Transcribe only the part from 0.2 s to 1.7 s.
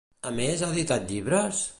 A més, ha editat llibres?